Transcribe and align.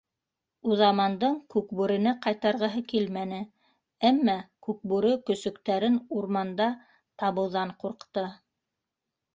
Уҙамандың 0.75 1.35
Күкбүрене 1.55 2.13
ҡайтарғыһы 2.23 2.81
килмәне, 2.93 3.43
әммә 4.11 4.35
Күкбүре 4.69 5.15
көсөктәрен 5.31 6.03
урманда 6.21 6.73
табыуҙан 7.25 7.81
ҡурҡты... 7.85 8.31